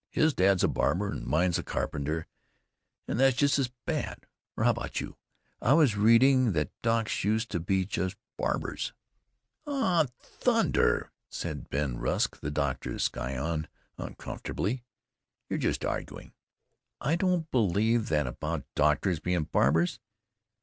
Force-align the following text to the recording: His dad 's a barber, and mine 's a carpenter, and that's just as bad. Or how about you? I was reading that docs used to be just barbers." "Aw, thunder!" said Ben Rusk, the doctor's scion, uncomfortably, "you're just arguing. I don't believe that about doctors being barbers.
His 0.09 0.33
dad 0.33 0.59
's 0.59 0.63
a 0.63 0.67
barber, 0.67 1.11
and 1.11 1.27
mine 1.27 1.53
's 1.53 1.59
a 1.59 1.63
carpenter, 1.63 2.25
and 3.07 3.19
that's 3.19 3.37
just 3.37 3.59
as 3.59 3.71
bad. 3.85 4.25
Or 4.57 4.63
how 4.63 4.71
about 4.71 4.99
you? 4.99 5.15
I 5.61 5.73
was 5.73 5.95
reading 5.95 6.53
that 6.53 6.71
docs 6.81 7.23
used 7.23 7.51
to 7.51 7.59
be 7.59 7.85
just 7.85 8.17
barbers." 8.35 8.93
"Aw, 9.67 10.07
thunder!" 10.19 11.11
said 11.29 11.69
Ben 11.69 11.99
Rusk, 11.99 12.39
the 12.39 12.49
doctor's 12.49 13.11
scion, 13.13 13.67
uncomfortably, 13.99 14.83
"you're 15.47 15.59
just 15.59 15.85
arguing. 15.85 16.33
I 16.99 17.15
don't 17.15 17.51
believe 17.51 18.09
that 18.09 18.25
about 18.25 18.65
doctors 18.73 19.19
being 19.19 19.43
barbers. 19.43 19.99